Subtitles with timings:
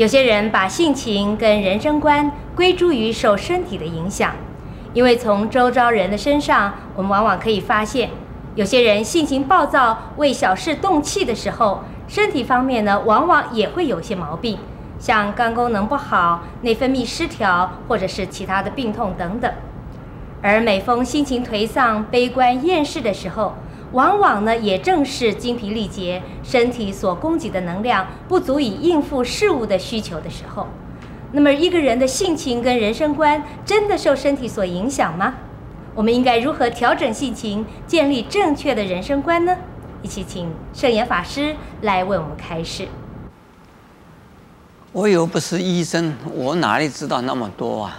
[0.00, 4.32] 有些人把性情跟人生观归诸于受身体的影响，
[4.94, 8.08] 因为从周遭人的身上，我们往往可以发现，
[8.54, 14.56] 有些人性情暴躁、为小事动气的时候，身体方面呢，往往也会有些毛病，
[14.98, 19.52] 像肝功能不好、内分泌失调，或者是其他的病痛等等。
[20.40, 23.54] 而每逢心情颓丧、悲观厌世的时候，
[23.92, 30.68] 往往呢，也正是精疲力竭，身体所供给的能量不足以应付事物的需求的时候。
[31.32, 35.34] 那么，一个人的性情跟人生观真的受身体所影响吗？
[35.94, 39.56] 我们应该如何调整性情，建立正确的人生观呢？
[40.02, 42.86] 一起请圣严法师来为我们开示。
[44.92, 47.98] 我又不是医生，我哪里知道那么多啊？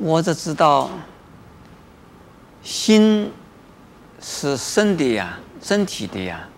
[0.00, 0.90] 我只知道
[2.62, 3.30] 心。
[4.28, 6.48] 是身体呀，身体的呀，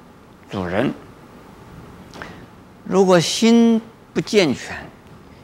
[0.50, 0.90] 主人。
[2.84, 3.78] 如果心
[4.14, 4.74] 不健全，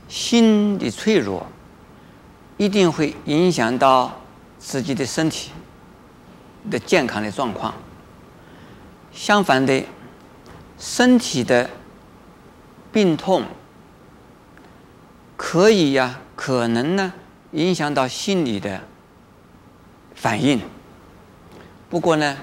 [0.08, 1.46] 心的脆弱，
[2.56, 4.18] 一定会影响到
[4.58, 5.50] 自己的身体
[6.70, 7.74] 的健康的状况。
[9.12, 9.84] 相反的，
[10.78, 11.68] 身体的
[12.90, 13.44] 病痛
[15.36, 17.12] 可以呀，可能呢，
[17.52, 18.80] 影响到心理的
[20.14, 20.58] 反应。
[21.94, 22.36] 不过呢，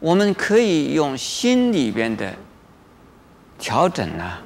[0.00, 2.34] 我们可以用心里边的
[3.56, 4.42] 调整啊，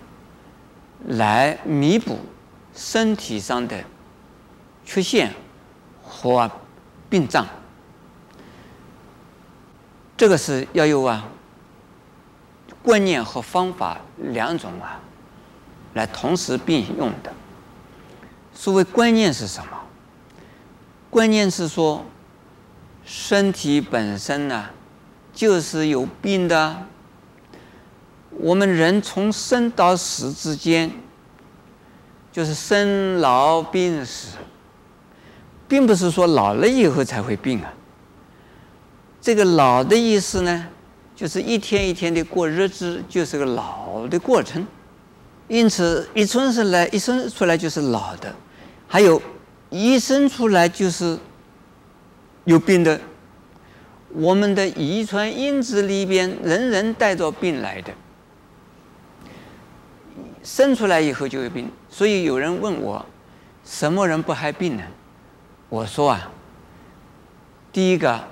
[1.07, 2.19] 来弥补
[2.75, 3.83] 身体上的
[4.85, 5.33] 缺陷
[6.03, 6.51] 和
[7.09, 7.47] 病障。
[10.15, 11.27] 这个是要有啊
[12.83, 15.01] 观念和方法两种啊，
[15.95, 17.33] 来同时并用的。
[18.53, 19.71] 所谓观念是什么？
[21.09, 22.05] 观念是说。
[23.09, 24.67] 身体本身呢，
[25.33, 26.77] 就是有病的。
[28.31, 30.91] 我们人从生到死之间，
[32.33, 34.37] 就是生老病死，
[35.69, 37.73] 并不是说老了以后才会病啊。
[39.21, 40.67] 这个老的意思呢，
[41.15, 44.67] 就是一天一天的过日子，就是个老的过程。
[45.47, 48.35] 因此，一出生来，一生出来就是老的，
[48.89, 49.23] 还有
[49.71, 51.17] 一生出来就是。
[52.47, 53.01] 有病的，
[54.11, 57.93] 我们的遗传因子里边人人带着病来的，
[60.45, 61.69] 生出来以后就有病。
[61.89, 63.05] 所以有人问我，
[63.65, 64.85] 什么人不害病呢？
[65.69, 66.31] 我说啊，
[67.73, 68.25] 第一个，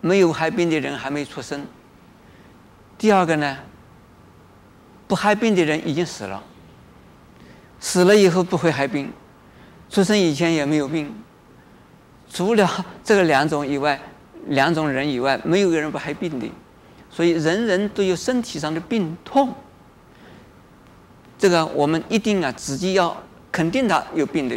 [0.00, 1.62] 没有害病的人还没出生；
[2.96, 3.58] 第二个呢，
[5.08, 6.40] 不害病的人已经死了，
[7.80, 9.12] 死了以后不会害病，
[9.90, 11.12] 出生以前也没有病。
[12.34, 12.68] 除了
[13.04, 13.98] 这个两种以外，
[14.48, 16.50] 两种人以外，没有一个人不害病的，
[17.08, 19.54] 所以人人都有身体上的病痛。
[21.38, 23.16] 这个我们一定啊，自己要
[23.52, 24.56] 肯定他有病的，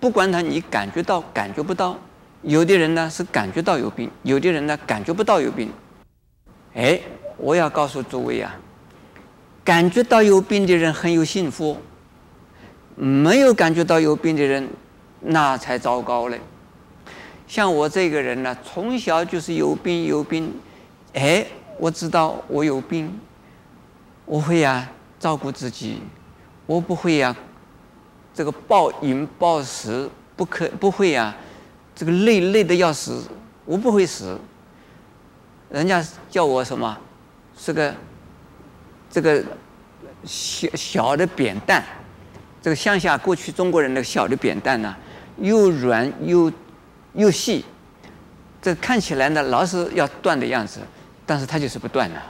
[0.00, 1.94] 不管他你感觉到感觉不到。
[2.40, 5.70] 有的人呢是感觉到有病，有的人呢感觉不到有病。
[6.72, 6.98] 哎，
[7.36, 8.58] 我要告诉诸位啊，
[9.62, 11.76] 感觉到有病的人很有幸福，
[12.94, 14.66] 没有感觉到有病的人
[15.20, 16.40] 那才糟糕嘞。
[17.54, 20.52] 像我这个人呢，从小就是有病有病，
[21.12, 21.46] 哎，
[21.78, 23.16] 我知道我有病，
[24.24, 26.00] 我会呀、照顾自己，
[26.66, 27.36] 我不会呀、
[28.34, 31.32] 这个暴饮暴食，不可不会呀、
[31.94, 33.22] 这个累累的要死，
[33.64, 34.36] 我不会死。
[35.70, 36.98] 人家叫我什么？
[37.56, 37.94] 是个
[39.08, 39.40] 这个
[40.24, 41.80] 小小的扁担，
[42.60, 44.92] 这个乡下过去中国人那个小的扁担呢，
[45.38, 46.50] 又软又。
[47.14, 47.64] 又细，
[48.60, 50.80] 这看起来呢，老是要断的样子，
[51.24, 52.22] 但是它就是不断了。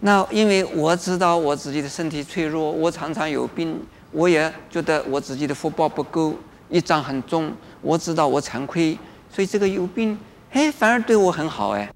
[0.00, 3.78] 那因为我知道我自己的身体脆弱，我常常有病，
[4.12, 6.34] 我也觉得我自己的福报不够，
[6.70, 8.96] 业障很重，我知道我惭愧，
[9.30, 10.18] 所以这个有病，
[10.52, 11.90] 哎，反而对我很好哎。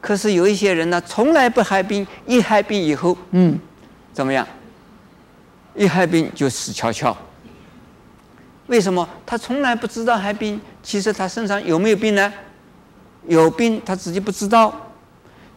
[0.00, 3.58] 可是有一些人呢，从来不害病，一害病以后，嗯，
[4.12, 4.46] 怎么样？
[5.74, 7.16] 一害病就死翘翘。
[8.66, 10.60] 为什么他从来不知道害病？
[10.82, 12.32] 其实他身上有没有病呢？
[13.26, 14.74] 有病他自己不知道。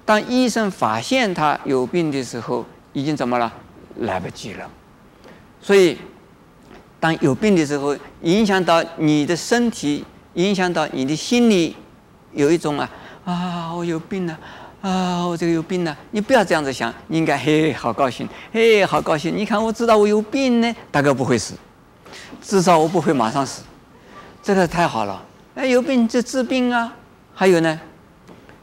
[0.06, 3.52] 当医生发现他有病的时候，已经怎么了？
[3.98, 4.70] 来不及了。
[5.62, 5.98] 所以，
[7.00, 10.06] 当有病的时候，影响到你的身体，
[10.36, 11.76] 影响到你的心理，
[12.32, 12.90] 有一种啊
[13.26, 14.38] 啊，我有病了
[14.82, 15.98] 啊，我这个有病了。
[16.12, 19.36] 你不要这样子想，你应该嘿，好高兴，嘿，好高兴。
[19.36, 21.54] 你看，我知道我有病呢，大概不会死。
[22.42, 23.64] 至少我不会马上死，
[24.42, 25.24] 这个太好了。
[25.56, 26.94] 哎，有病就治病啊。
[27.34, 27.80] 还有呢，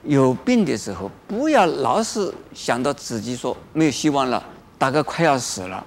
[0.02, 4.42] 有病的时候不要老是想到自己说没有希望了，
[4.76, 5.84] 大概快要死了。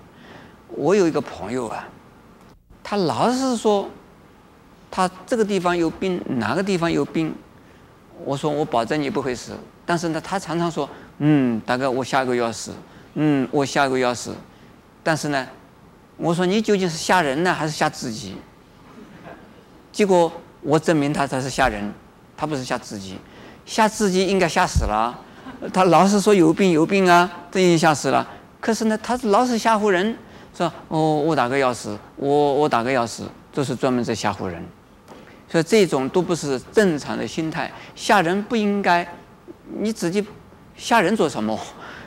[0.69, 1.87] 我有一个朋友啊，
[2.83, 3.89] 他老是说
[4.89, 7.33] 他这个地方有病，哪个地方有病。
[8.25, 9.51] 我说我保证你不会死，
[9.85, 10.89] 但是呢，他常常说，
[11.19, 12.71] 嗯，大概我下个月要死，
[13.13, 14.33] 嗯，我下个月要死。
[15.03, 15.47] 但是呢，
[16.17, 18.35] 我说你究竟是吓人呢，还是吓自己？
[19.91, 20.31] 结果
[20.61, 21.93] 我证明他才是吓人，
[22.35, 23.17] 他不是吓自己，
[23.65, 25.17] 吓自己应该吓死了。
[25.73, 28.27] 他老是说有病有病啊，这已经吓死了。
[28.59, 30.17] 可是呢，他老是吓唬人，
[30.55, 33.23] 说哦，我大概要死，我我大概要死，
[33.53, 34.63] 都是专门在吓唬人。
[35.49, 39.07] 所以这种都不是正常的心态，吓人不应该，
[39.79, 40.25] 你自己
[40.75, 41.57] 吓人做什么？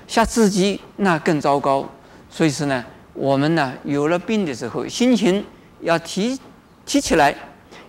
[0.07, 1.89] 吓自己那更糟糕。
[2.29, 2.85] 所以说呢，
[3.21, 5.45] 我们呢有了病的时候，心情
[5.81, 6.41] 要提
[6.87, 7.35] 提起来，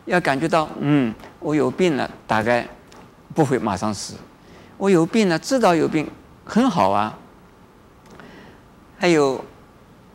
[0.04, 2.68] 要感觉到嗯，我有病了，大概
[3.34, 4.16] 不会马上死。
[4.78, 6.06] 我有病了，知道有病
[6.44, 7.18] 很好啊。
[8.98, 9.42] 还有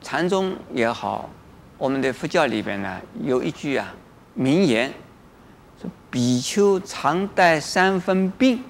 [0.02, 1.30] 禅宗也好，
[1.78, 3.94] 我们的佛教里边呢有一句啊
[4.34, 4.92] 名言。
[6.10, 8.62] 比丘常带三分病，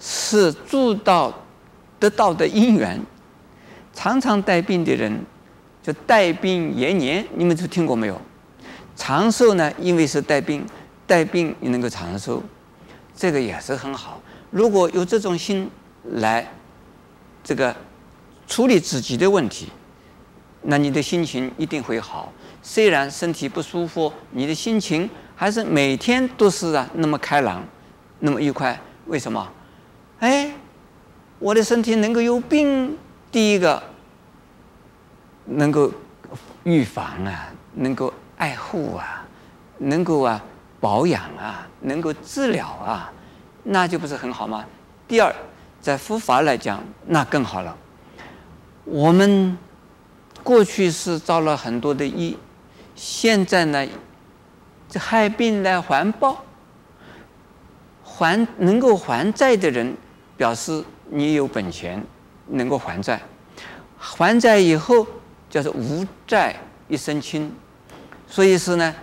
[0.00, 1.32] 是助道
[1.98, 3.00] 得道的因缘。
[3.92, 5.24] 常常带病的人，
[5.82, 7.26] 就带病延年。
[7.34, 8.20] 你们都听过没有？
[8.96, 10.64] 长寿呢，因为是带病，
[11.06, 12.42] 带病你能够长寿，
[13.14, 14.20] 这个也是很好。
[14.50, 15.70] 如果有这种心
[16.04, 16.52] 来，
[17.42, 17.74] 这个
[18.46, 19.68] 处理自己的问题，
[20.62, 22.32] 那你的心情一定会好。
[22.62, 25.08] 虽然身体不舒服，你的心情。
[25.34, 27.64] 还是每天都是啊，那么开朗，
[28.18, 28.78] 那么愉快。
[29.06, 29.50] 为什么？
[30.18, 30.52] 哎，
[31.38, 32.94] 我的身体能够有病，
[33.32, 33.82] 第一个
[35.50, 35.90] 能够
[36.64, 39.26] 预防啊，能够爱护啊，
[39.78, 40.40] 能够啊
[40.80, 43.12] 保养啊，能够治疗啊，
[43.64, 44.64] 那就不是很好吗？
[45.08, 45.34] 第二，
[45.80, 47.76] 在佛法来讲，那更好了。
[48.84, 49.58] 我们
[50.42, 52.36] 过去是造了很多的业，
[52.94, 53.86] 现在呢？
[54.88, 56.44] 这害病来还报，
[58.02, 59.96] 还能够还债的人，
[60.36, 62.04] 表示你有本钱，
[62.46, 63.20] 能够还债。
[63.96, 65.06] 还债以后
[65.50, 66.56] 叫做无债
[66.88, 67.52] 一身轻。
[68.26, 68.94] 所以是呢，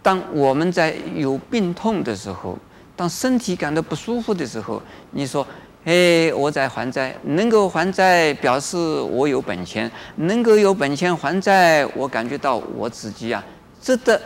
[0.00, 2.56] 当我们在有病痛的时候，
[2.96, 5.46] 当身体感到不舒服的时候，你说
[5.84, 13.44] ：“哎，我在还债，能够还债，表示我有本钱，能够有本钱还债，我感觉到我自己啊，
[13.82, 14.20] 值得。”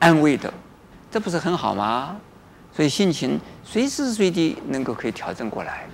[0.00, 0.52] 安慰的，
[1.10, 2.16] 这不是很好吗？
[2.74, 5.86] 所以心情随时随地能够可以调整过来。